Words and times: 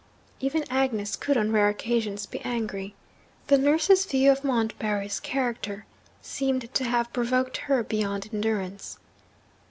Even 0.39 0.65
Agnes 0.67 1.15
could, 1.15 1.37
on 1.37 1.51
rare 1.51 1.69
occasions, 1.69 2.25
be 2.25 2.39
angry. 2.39 2.95
The 3.49 3.57
nurse's 3.59 4.03
view 4.03 4.31
of 4.31 4.43
Montbarry's 4.43 5.19
character 5.19 5.85
seemed 6.23 6.73
to 6.73 6.83
have 6.85 7.13
provoked 7.13 7.57
her 7.69 7.83
beyond 7.83 8.27
endurance. 8.33 8.97